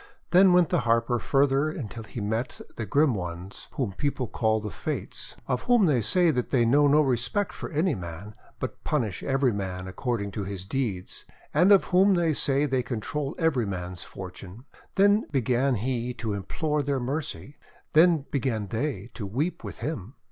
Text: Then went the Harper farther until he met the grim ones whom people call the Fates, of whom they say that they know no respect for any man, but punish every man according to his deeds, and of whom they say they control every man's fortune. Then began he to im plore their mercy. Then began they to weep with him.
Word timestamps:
Then 0.31 0.51
went 0.51 0.69
the 0.69 0.79
Harper 0.79 1.19
farther 1.19 1.69
until 1.69 2.01
he 2.03 2.21
met 2.21 2.59
the 2.75 2.87
grim 2.87 3.13
ones 3.13 3.67
whom 3.73 3.91
people 3.93 4.25
call 4.27 4.59
the 4.59 4.71
Fates, 4.71 5.35
of 5.47 5.65
whom 5.65 5.85
they 5.85 6.01
say 6.01 6.31
that 6.31 6.49
they 6.49 6.65
know 6.65 6.87
no 6.87 7.03
respect 7.03 7.53
for 7.53 7.69
any 7.69 7.93
man, 7.93 8.33
but 8.59 8.83
punish 8.83 9.21
every 9.21 9.53
man 9.53 9.87
according 9.87 10.31
to 10.31 10.43
his 10.43 10.65
deeds, 10.65 11.25
and 11.53 11.71
of 11.71 11.83
whom 11.93 12.15
they 12.15 12.33
say 12.33 12.65
they 12.65 12.81
control 12.81 13.35
every 13.37 13.67
man's 13.67 14.01
fortune. 14.01 14.65
Then 14.95 15.27
began 15.31 15.75
he 15.75 16.15
to 16.15 16.33
im 16.33 16.45
plore 16.45 16.81
their 16.83 16.99
mercy. 16.99 17.57
Then 17.93 18.25
began 18.31 18.69
they 18.69 19.11
to 19.13 19.27
weep 19.27 19.63
with 19.63 19.77
him. 19.85 20.15